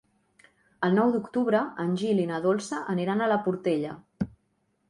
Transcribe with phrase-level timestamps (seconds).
[0.87, 3.93] El nou d'octubre en Gil i na Dolça aniran a la Portella.